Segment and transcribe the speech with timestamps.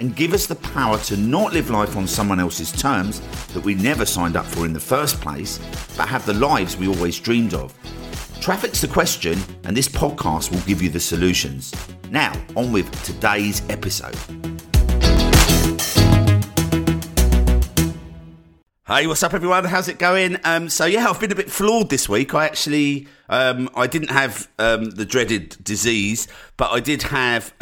[0.00, 3.74] and give us the power to not live life on someone else's terms that we
[3.74, 5.58] never signed up for in the first place,
[5.96, 7.72] but have the lives we always dreamed of.
[8.40, 11.72] Traffic's the question, and this podcast will give you the solutions.
[12.10, 14.16] Now, on with today's episode.
[18.86, 19.64] Hey, what's up, everyone?
[19.64, 20.36] How's it going?
[20.44, 22.34] Um, so yeah, I've been a bit floored this week.
[22.34, 27.54] I actually, um, I didn't have um, the dreaded disease, but I did have.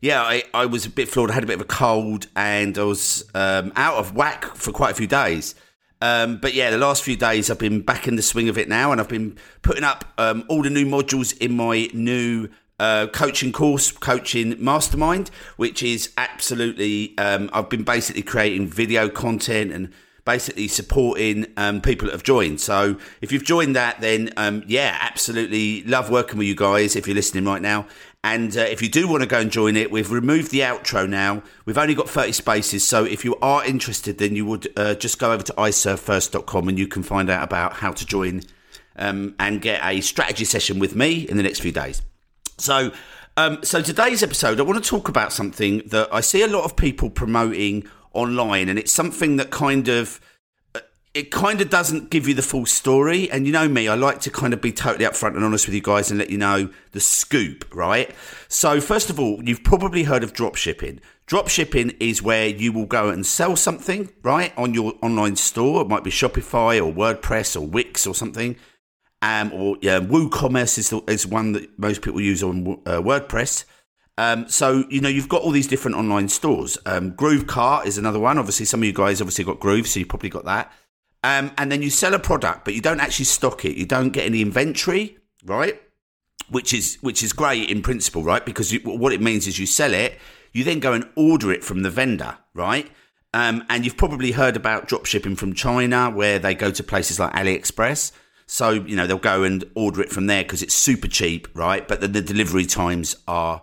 [0.00, 1.30] Um, yeah, I, I was a bit floored.
[1.30, 4.72] I had a bit of a cold, and I was um, out of whack for
[4.72, 5.54] quite a few days.
[6.02, 8.68] Um, but yeah, the last few days I've been back in the swing of it
[8.68, 13.52] now, and I've been putting up all the new modules in my new uh, coaching
[13.52, 17.16] course, Coaching Mastermind, which is absolutely.
[17.18, 19.92] Um, I've been basically creating video content and
[20.24, 22.60] basically supporting um, people that have joined.
[22.60, 27.06] So if you've joined that, then um, yeah, absolutely love working with you guys if
[27.06, 27.86] you're listening right now.
[28.22, 31.08] And uh, if you do want to go and join it, we've removed the outro
[31.08, 31.42] now.
[31.64, 32.84] We've only got 30 spaces.
[32.84, 36.78] So if you are interested, then you would uh, just go over to iservefirst.com and
[36.78, 38.42] you can find out about how to join
[38.96, 42.02] um, and get a strategy session with me in the next few days.
[42.58, 42.92] So,
[43.38, 46.64] um, so today's episode, I want to talk about something that I see a lot
[46.64, 50.20] of people promoting online, and it's something that kind of
[51.12, 53.30] it kind of doesn't give you the full story.
[53.30, 55.74] And you know me, I like to kind of be totally upfront and honest with
[55.74, 58.14] you guys and let you know the scoop, right?
[58.48, 61.00] So, first of all, you've probably heard of drop shipping.
[61.26, 65.82] Drop shipping is where you will go and sell something, right, on your online store.
[65.82, 68.56] It might be Shopify or WordPress or Wix or something.
[69.22, 73.64] Um, or yeah, WooCommerce is, the, is one that most people use on uh, WordPress.
[74.16, 76.78] Um, so you know you've got all these different online stores.
[76.86, 78.38] Um, GrooveKart is another one.
[78.38, 80.72] Obviously, some of you guys obviously got Groove, so you've probably got that.
[81.22, 83.76] Um, and then you sell a product, but you don't actually stock it.
[83.76, 85.80] You don't get any inventory, right?
[86.48, 88.44] Which is which is great in principle, right?
[88.44, 90.18] Because you, what it means is you sell it,
[90.52, 92.90] you then go and order it from the vendor, right?
[93.32, 97.20] Um, and you've probably heard about drop shipping from China, where they go to places
[97.20, 98.12] like AliExpress.
[98.46, 101.86] So you know they'll go and order it from there because it's super cheap, right?
[101.86, 103.62] But then the delivery times are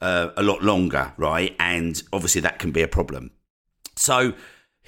[0.00, 1.56] uh, a lot longer, right?
[1.58, 3.32] And obviously that can be a problem.
[3.96, 4.34] So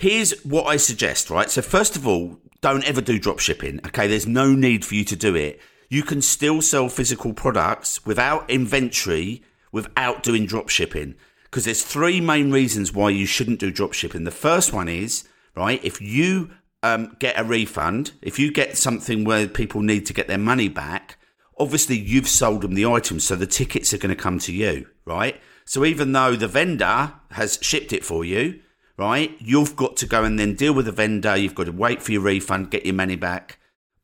[0.01, 1.51] here's what I suggest, right?
[1.51, 3.81] So first of all, don't ever do drop shipping.
[3.87, 5.61] Okay, there's no need for you to do it.
[5.91, 11.17] You can still sell physical products without inventory, without doing drop shipping.
[11.45, 14.25] Because there's three main reasons why you shouldn't do drop shipping.
[14.25, 15.25] The first one is,
[15.55, 16.51] right, if you
[16.83, 20.69] um, get a refund, if you get something where people need to get their money
[20.69, 21.19] back,
[21.59, 24.87] obviously you've sold them the item, so the tickets are going to come to you,
[25.05, 25.39] right?
[25.67, 28.61] So even though the vendor has shipped it for you,
[29.01, 31.35] right, you've got to go and then deal with the vendor.
[31.35, 33.59] You've got to wait for your refund, get your money back,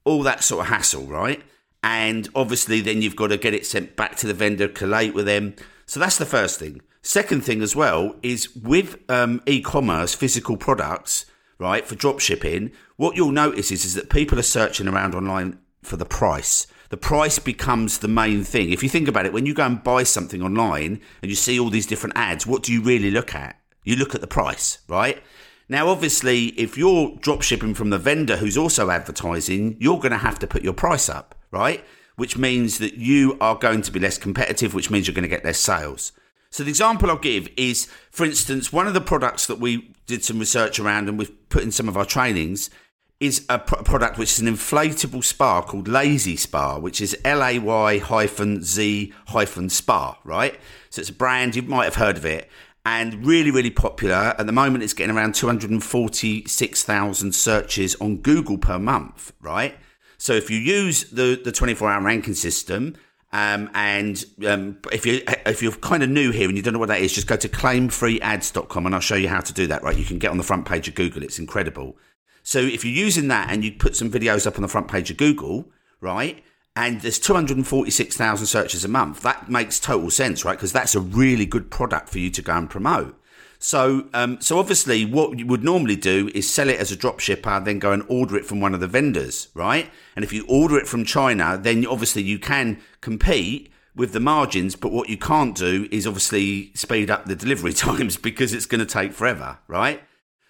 [0.05, 1.43] all that sort of hassle, right?
[1.83, 5.27] And obviously, then you've got to get it sent back to the vendor, collate with
[5.27, 5.55] them.
[5.85, 6.81] So that's the first thing.
[7.03, 11.27] Second thing as well is with um, e-commerce, physical products,
[11.59, 12.73] right, for drop shipping.
[12.97, 16.97] What you'll notice is, is that people are searching around online for the price the
[16.97, 18.71] price becomes the main thing.
[18.71, 21.59] If you think about it, when you go and buy something online and you see
[21.59, 23.61] all these different ads, what do you really look at?
[23.87, 25.23] You look at the price, right?
[25.69, 30.19] Now, obviously, if you're drop shipping from the vendor who's also advertising, you're going to
[30.19, 31.85] have to put your price up, right?
[32.17, 35.29] Which means that you are going to be less competitive, which means you're going to
[35.29, 36.13] get less sales.
[36.51, 40.25] So, the example I'll give is, for instance, one of the products that we did
[40.25, 42.71] some research around and we've put in some of our trainings
[43.19, 47.99] is a product which is an inflatable spa called Lay-Z-Spa, which is L A Y
[47.99, 50.59] hyphen Z hyphen spa, right?
[50.91, 52.51] So it's a brand, you might have heard of it,
[52.87, 54.35] and really, really popular.
[54.39, 59.77] At the moment, it's getting around 246,000 searches on Google per month, right?
[60.19, 62.95] So if you use the, the 24 hour ranking system,
[63.33, 66.79] um, and um, if you if you're kind of new here and you don't know
[66.79, 69.83] what that is, just go to claimfreeads.com and I'll show you how to do that.
[69.83, 71.25] Right, you can get on the front page of Google.
[71.25, 71.97] It's incredible.
[72.45, 75.11] So if you're using that and you put some videos up on the front page
[75.11, 76.45] of Google, right?
[76.77, 79.23] And there's 246,000 searches a month.
[79.23, 80.59] That makes total sense, right?
[80.59, 83.19] Because that's a really good product for you to go and promote.
[83.59, 87.21] So, um, so obviously, what you would normally do is sell it as a drop
[87.21, 89.91] shipper, then go and order it from one of the vendors, right?
[90.15, 94.77] And if you order it from China, then obviously you can compete with the margins,
[94.77, 98.81] but what you can't do is obviously speed up the delivery times because it's going
[98.81, 100.03] to take forever, right?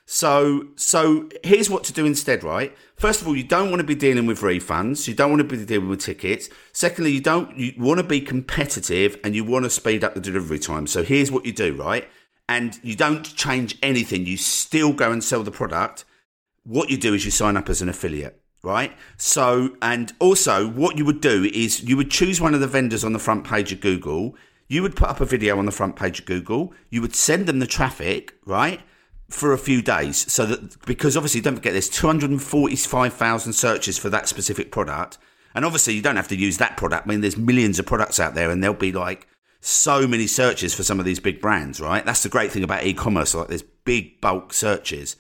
[0.09, 2.77] So, so here's what to do instead, right?
[2.95, 5.09] First of all, you don't want to be dealing with refunds.
[5.09, 6.49] You don't want to be dealing with tickets.
[6.73, 10.21] Secondly, you don't, you want to be competitive and you want to speed up the
[10.21, 10.87] delivery time.
[10.87, 12.09] So here's what you do, right?
[12.49, 14.27] And you don't change anything.
[14.27, 16.05] You still go and sell the product.
[16.63, 18.93] What you do is you sign up as an affiliate right?
[19.17, 23.05] So, and also what you would do is you would choose one of the vendors
[23.05, 24.35] on the front page of Google.
[24.67, 26.75] You would put up a video on the front page of Google.
[26.91, 28.81] You would send them the traffic, right?
[29.29, 30.31] For a few days.
[30.33, 35.19] So that, because obviously, don't forget, there's 245,000 searches for that specific product.
[35.55, 37.07] And obviously, you don't have to use that product.
[37.07, 39.27] I mean, there's millions of products out there, and there'll be like
[39.61, 42.05] so many searches for some of these big brands, right?
[42.05, 43.35] That's the great thing about e commerce.
[43.35, 45.17] Like, there's big bulk searches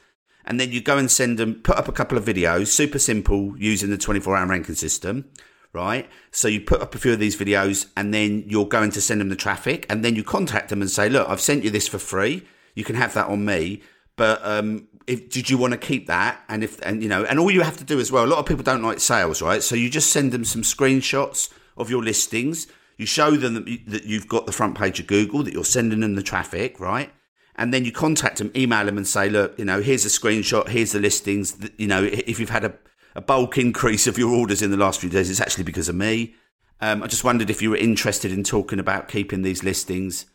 [0.46, 3.54] and then you go and send them, put up a couple of videos, super simple
[3.58, 5.28] using the 24 hour ranking system,
[5.72, 6.08] right?
[6.30, 9.20] So you put up a few of these videos and then you're going to send
[9.20, 11.88] them the traffic and then you contact them and say, look, I've sent you this
[11.88, 12.46] for free.
[12.74, 13.82] You can have that on me.
[14.16, 16.40] But um, if, did you want to keep that?
[16.48, 18.38] And if, and you know, and all you have to do as well, a lot
[18.38, 19.62] of people don't like sales, right?
[19.62, 22.66] So you just send them some screenshots of your listings.
[22.96, 26.14] You show them that you've got the front page of Google, that you're sending them
[26.14, 27.12] the traffic, right?
[27.56, 30.68] and then you contact them, email them, and say, look, you know, here's a screenshot,
[30.68, 31.56] here's the listings.
[31.78, 32.74] You know, if you've had a,
[33.14, 35.94] a bulk increase of your orders in the last few days, it's actually because of
[35.94, 36.34] me.
[36.80, 40.26] Um, I just wondered if you were interested in talking about keeping these listings,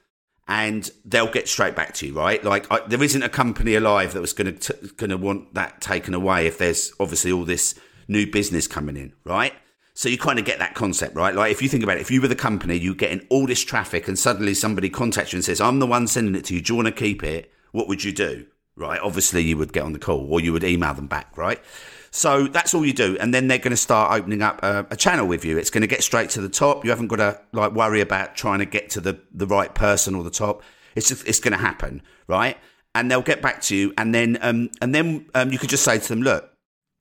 [0.48, 2.44] and they'll get straight back to you, right?
[2.44, 5.82] Like I, there isn't a company alive that was going to going to want that
[5.82, 7.76] taken away if there's obviously all this
[8.08, 9.54] new business coming in, right?
[9.94, 11.36] So you kind of get that concept, right?
[11.36, 13.64] Like if you think about it, if you were the company, you're getting all this
[13.64, 16.62] traffic and suddenly somebody contacts you and says, I'm the one sending it to you.
[16.62, 17.52] Do you want to keep it?
[17.72, 18.46] What would you do?
[18.76, 19.00] Right?
[19.02, 21.62] Obviously you would get on the call or you would email them back, right?
[22.12, 23.18] So that's all you do.
[23.20, 25.58] And then they're going to start opening up a, a channel with you.
[25.58, 26.84] It's going to get straight to the top.
[26.84, 30.14] You haven't got to like worry about trying to get to the, the right person
[30.16, 30.62] or the top.
[30.96, 32.58] It's just, it's going to happen, right?
[32.94, 33.94] And they'll get back to you.
[33.98, 36.52] And then, um, and then, um, you could just say to them, look,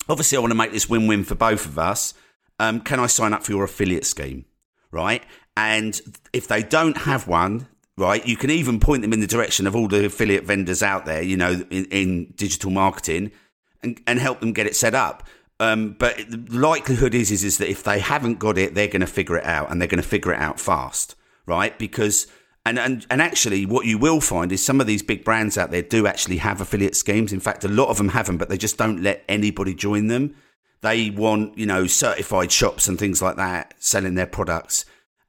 [0.09, 2.15] obviously I want to make this win-win for both of us
[2.61, 4.45] um, can I sign up for your affiliate scheme?
[4.93, 5.25] Right.
[5.57, 5.99] And
[6.33, 7.67] if they don't have one,
[7.97, 11.07] right, you can even point them in the direction of all the affiliate vendors out
[11.07, 13.33] there, you know, in, in digital marketing
[13.83, 15.27] and, and help them get it set up.
[15.59, 19.01] Um, but the likelihood is, is, is that if they haven't got it, they're going
[19.03, 21.17] to figure it out and they're going to figure it out fast,
[21.47, 21.79] right?
[21.79, 22.27] Because
[22.67, 25.71] and, and and actually, what you will find is some of these big brands out
[25.71, 27.33] there do actually have affiliate schemes.
[27.33, 30.09] In fact, a lot of them have them, but they just don't let anybody join
[30.09, 30.35] them.
[30.83, 34.85] They want, you know, certified shops and things like that selling their products.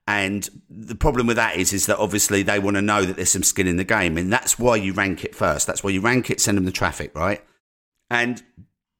[0.08, 3.30] And the problem with that is, is that obviously they want to know that there's
[3.30, 5.68] some skin in the game, and that's why you rank it first.
[5.68, 7.42] That's why you rank it, send them the traffic, right?
[8.12, 8.44] And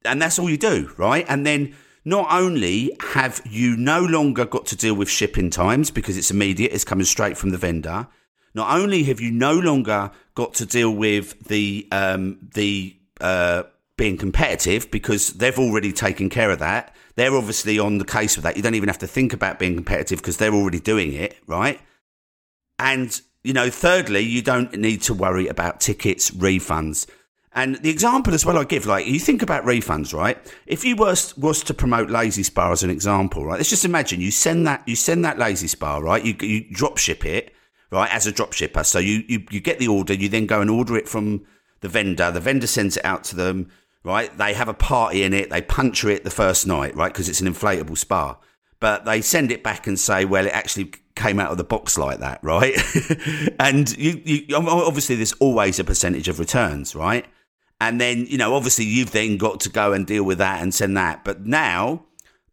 [0.04, 1.24] and that's all you do, right?
[1.28, 6.16] And then not only have you no longer got to deal with shipping times because
[6.16, 8.08] it's immediate, it's coming straight from the vendor.
[8.54, 13.62] Not only have you no longer got to deal with the um, the uh,
[13.96, 16.94] being competitive because they've already taken care of that.
[17.14, 18.56] They're obviously on the case with that.
[18.56, 21.78] You don't even have to think about being competitive because they're already doing it, right?
[22.78, 27.06] And, you know, thirdly, you don't need to worry about tickets, refunds.
[27.54, 30.38] And the example as well I give, like you think about refunds, right?
[30.66, 33.58] If you was was to promote Lay-Z-Spa as an example, right?
[33.58, 36.24] Let's just imagine you send that you send that Lay-Z-Spa, right?
[36.24, 37.54] You you drop ship it,
[37.90, 38.84] right, as a drop shipper.
[38.84, 41.44] So you, you you get the order, you then go and order it from
[41.80, 42.30] the vendor.
[42.30, 43.70] The vendor sends it out to them
[44.04, 44.36] right?
[44.36, 47.12] They have a party in it, they puncture it the first night, right?
[47.12, 48.36] Because it's an inflatable spa.
[48.80, 51.96] But they send it back and say, well, it actually came out of the box
[51.96, 52.74] like that, right?
[53.60, 57.26] and you, you, obviously, there's always a percentage of returns, right?
[57.82, 60.72] And then, you know, obviously, you've then got to go and deal with that and
[60.72, 61.24] send that.
[61.24, 62.04] But now,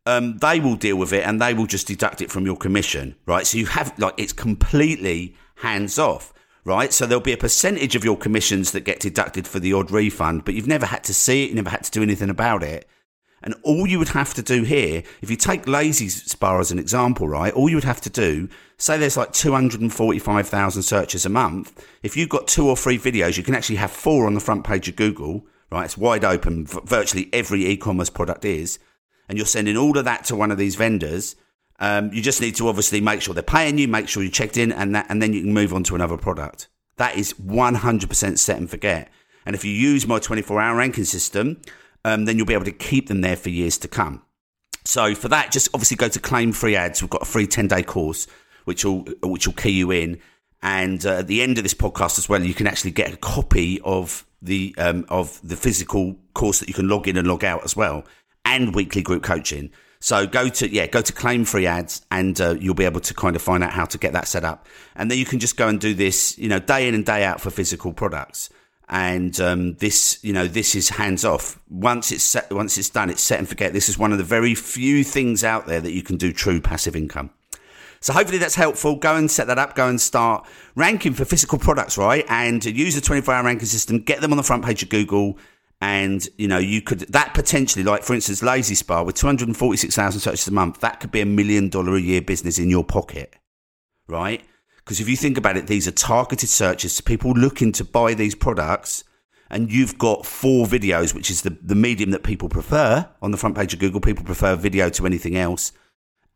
[0.07, 3.15] um, they will deal with it and they will just deduct it from your commission,
[3.27, 3.45] right?
[3.45, 6.33] So you have, like, it's completely hands off
[6.65, 6.93] right?
[6.93, 10.45] So there'll be a percentage of your commissions that get deducted for the odd refund,
[10.45, 12.88] but you've never had to see it, you never had to do anything about it.
[13.41, 17.27] And all you would have to do here, if you take Lay-Z-Spa as an example,
[17.27, 17.53] right?
[17.53, 21.86] All you would have to do, say there's like 245,000 searches a month.
[22.03, 24.65] If you've got two or three videos, you can actually have four on the front
[24.65, 25.86] page of Google, right?
[25.86, 26.65] It's wide open.
[26.65, 28.79] Virtually every e-commerce product is.
[29.27, 31.36] And you're sending all of that to one of these vendors
[31.79, 34.58] um, you just need to obviously make sure they're paying you, make sure you checked
[34.58, 36.67] in, and that, and then you can move on to another product.
[36.98, 39.10] That is 100% set and forget.
[39.46, 41.62] And if you use my 24 hour ranking system,
[42.05, 44.21] um, then you'll be able to keep them there for years to come.
[44.85, 47.01] So for that, just obviously go to claim free ads.
[47.01, 48.27] We've got a free 10 day course,
[48.65, 50.19] which will, which will key you in.
[50.61, 53.17] And uh, at the end of this podcast as well, you can actually get a
[53.17, 57.43] copy of the, um, of the physical course that you can log in and log
[57.43, 58.05] out as well
[58.45, 59.71] and weekly group coaching.
[60.01, 63.13] So go to yeah, go to claim free ads, and uh, you'll be able to
[63.13, 64.65] kind of find out how to get that set up.
[64.95, 67.25] And then you can just go and do this, you know, day in and day
[67.25, 68.49] out for physical products.
[68.89, 71.60] And um, this, you know, this is hands off.
[71.69, 73.72] Once it's set, once it's done, it's set and forget.
[73.72, 76.60] This is one of the very few things out there that you can do true
[76.60, 77.29] passive income.
[78.01, 78.96] So hopefully that's helpful.
[78.96, 79.75] Go and set that up.
[79.75, 82.25] Go and start ranking for physical products, right?
[82.29, 84.00] And use the 24 hour ranking system.
[84.00, 85.38] Get them on the front page of Google.
[85.81, 90.51] And, you know, you could, that potentially, like for instance, Lay-Z-Spa with 246,000 searches a
[90.51, 93.36] month, that could be a million dollar a year business in your pocket,
[94.08, 94.43] right?
[94.83, 98.13] Because if you think about it, these are targeted searches to people looking to buy
[98.13, 99.03] these products.
[99.51, 103.38] And you've got four videos, which is the, the medium that people prefer on the
[103.38, 104.00] front page of Google.
[104.00, 105.71] People prefer video to anything else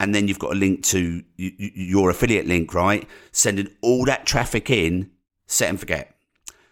[0.04, 3.08] and then you've got a link to your affiliate link, right?
[3.32, 5.12] Sending all that traffic in,
[5.48, 6.14] set and forget.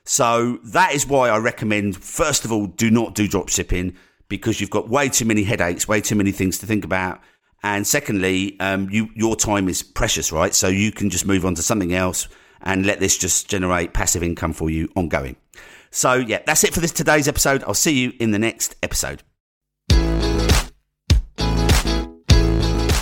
[0.04, 3.96] So that is why I recommend, first of all, do not do drop shipping
[4.28, 7.22] because you've got way too many headaches, way too many things to think about.
[7.64, 10.54] And secondly, um, you, your time is precious, right?
[10.54, 12.28] So you can just move on to something else
[12.62, 15.36] and let this just generate passive income for you ongoing.
[15.92, 17.64] So yeah, that's it for this today's episode.
[17.66, 19.24] I'll see you in the next episode.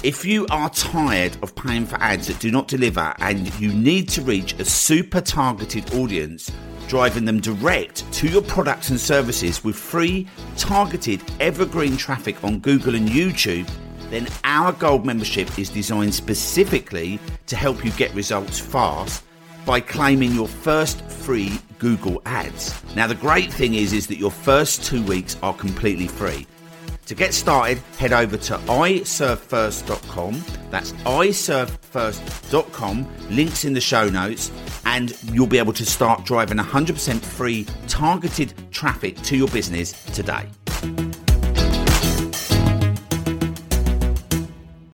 [0.02, 4.08] If you are tired of paying for ads that do not deliver and you need
[4.10, 6.50] to reach a super targeted audience,
[6.88, 10.26] driving them direct to your products and services with free,
[10.58, 13.70] targeted, evergreen traffic on Google and YouTube,
[14.10, 19.24] then our gold membership is designed specifically to help you get results fast
[19.66, 22.74] by claiming your first free Google ads.
[22.96, 26.48] Now the great thing is is that your first 2 weeks are completely free.
[27.06, 30.44] To get started, head over to iservefirst.com.
[30.70, 33.08] That's iservefirst.com.
[33.32, 34.52] Links in the show notes,
[34.86, 40.46] and you'll be able to start driving 100% free targeted traffic to your business today.